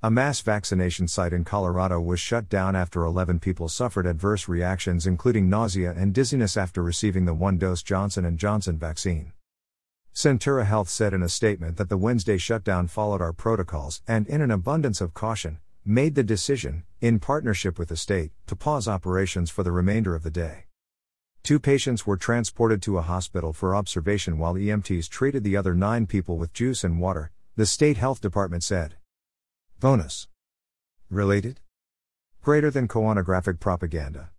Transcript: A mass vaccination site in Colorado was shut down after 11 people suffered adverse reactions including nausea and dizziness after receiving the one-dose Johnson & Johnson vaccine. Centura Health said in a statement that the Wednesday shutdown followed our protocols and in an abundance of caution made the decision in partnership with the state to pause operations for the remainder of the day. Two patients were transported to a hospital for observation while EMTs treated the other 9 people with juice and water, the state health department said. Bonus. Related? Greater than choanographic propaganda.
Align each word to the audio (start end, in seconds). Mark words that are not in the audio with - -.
A 0.00 0.12
mass 0.12 0.40
vaccination 0.42 1.08
site 1.08 1.32
in 1.32 1.42
Colorado 1.42 2.00
was 2.00 2.20
shut 2.20 2.48
down 2.48 2.76
after 2.76 3.02
11 3.02 3.40
people 3.40 3.68
suffered 3.68 4.06
adverse 4.06 4.46
reactions 4.46 5.08
including 5.08 5.50
nausea 5.50 5.92
and 5.92 6.14
dizziness 6.14 6.56
after 6.56 6.84
receiving 6.84 7.24
the 7.24 7.34
one-dose 7.34 7.82
Johnson 7.82 8.36
& 8.36 8.38
Johnson 8.38 8.78
vaccine. 8.78 9.32
Centura 10.14 10.66
Health 10.66 10.88
said 10.88 11.12
in 11.12 11.20
a 11.24 11.28
statement 11.28 11.78
that 11.78 11.88
the 11.88 11.96
Wednesday 11.96 12.38
shutdown 12.38 12.86
followed 12.86 13.20
our 13.20 13.32
protocols 13.32 14.00
and 14.06 14.28
in 14.28 14.40
an 14.40 14.52
abundance 14.52 15.00
of 15.00 15.14
caution 15.14 15.58
made 15.84 16.14
the 16.14 16.22
decision 16.22 16.84
in 17.00 17.18
partnership 17.18 17.76
with 17.76 17.88
the 17.88 17.96
state 17.96 18.30
to 18.46 18.54
pause 18.54 18.86
operations 18.86 19.50
for 19.50 19.64
the 19.64 19.72
remainder 19.72 20.14
of 20.14 20.22
the 20.22 20.30
day. 20.30 20.66
Two 21.42 21.58
patients 21.58 22.06
were 22.06 22.16
transported 22.16 22.80
to 22.82 22.98
a 22.98 23.02
hospital 23.02 23.52
for 23.52 23.74
observation 23.74 24.38
while 24.38 24.54
EMTs 24.54 25.08
treated 25.08 25.42
the 25.42 25.56
other 25.56 25.74
9 25.74 26.06
people 26.06 26.38
with 26.38 26.52
juice 26.52 26.84
and 26.84 27.00
water, 27.00 27.32
the 27.56 27.66
state 27.66 27.96
health 27.96 28.20
department 28.20 28.62
said. 28.62 28.94
Bonus. 29.80 30.26
Related? 31.08 31.60
Greater 32.42 32.68
than 32.68 32.88
choanographic 32.88 33.60
propaganda. 33.60 34.30